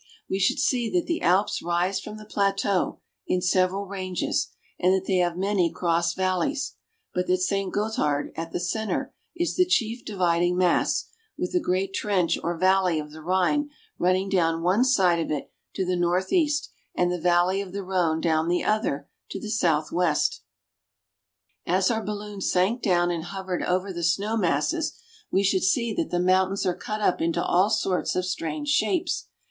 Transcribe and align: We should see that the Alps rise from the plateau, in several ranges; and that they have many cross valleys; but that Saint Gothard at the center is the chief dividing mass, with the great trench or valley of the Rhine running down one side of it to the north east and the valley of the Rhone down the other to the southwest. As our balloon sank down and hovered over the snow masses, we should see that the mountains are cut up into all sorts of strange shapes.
We 0.27 0.39
should 0.39 0.57
see 0.57 0.89
that 0.93 1.05
the 1.05 1.21
Alps 1.21 1.61
rise 1.61 1.99
from 1.99 2.17
the 2.17 2.25
plateau, 2.25 3.01
in 3.27 3.39
several 3.39 3.85
ranges; 3.85 4.47
and 4.79 4.91
that 4.95 5.05
they 5.05 5.17
have 5.17 5.37
many 5.37 5.69
cross 5.71 6.15
valleys; 6.15 6.73
but 7.13 7.27
that 7.27 7.37
Saint 7.41 7.71
Gothard 7.71 8.31
at 8.35 8.51
the 8.51 8.59
center 8.59 9.13
is 9.35 9.55
the 9.55 9.63
chief 9.67 10.03
dividing 10.03 10.57
mass, 10.57 11.05
with 11.37 11.51
the 11.51 11.59
great 11.59 11.93
trench 11.93 12.35
or 12.41 12.57
valley 12.57 12.97
of 12.97 13.11
the 13.11 13.21
Rhine 13.21 13.69
running 13.99 14.27
down 14.27 14.63
one 14.63 14.83
side 14.83 15.19
of 15.19 15.29
it 15.29 15.51
to 15.75 15.85
the 15.85 15.95
north 15.95 16.33
east 16.33 16.71
and 16.95 17.11
the 17.11 17.21
valley 17.21 17.61
of 17.61 17.71
the 17.71 17.83
Rhone 17.83 18.21
down 18.21 18.47
the 18.47 18.63
other 18.63 19.07
to 19.29 19.39
the 19.39 19.51
southwest. 19.51 20.41
As 21.67 21.91
our 21.91 22.01
balloon 22.03 22.41
sank 22.41 22.81
down 22.81 23.11
and 23.11 23.25
hovered 23.25 23.61
over 23.61 23.93
the 23.93 24.01
snow 24.03 24.35
masses, 24.35 24.97
we 25.29 25.43
should 25.43 25.63
see 25.63 25.93
that 25.93 26.09
the 26.09 26.19
mountains 26.19 26.65
are 26.65 26.73
cut 26.75 27.01
up 27.01 27.21
into 27.21 27.43
all 27.45 27.69
sorts 27.69 28.15
of 28.15 28.25
strange 28.25 28.69
shapes. 28.69 29.27